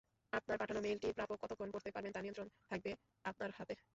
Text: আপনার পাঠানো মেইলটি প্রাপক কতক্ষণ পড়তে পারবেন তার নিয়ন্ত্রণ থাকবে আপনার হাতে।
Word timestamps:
আপনার 0.33 0.59
পাঠানো 0.61 0.79
মেইলটি 0.81 1.07
প্রাপক 1.17 1.37
কতক্ষণ 1.41 1.69
পড়তে 1.71 1.89
পারবেন 1.91 2.13
তার 2.13 2.23
নিয়ন্ত্রণ 2.23 2.47
থাকবে 2.69 2.91
আপনার 3.25 3.49
হাতে। 3.57 3.73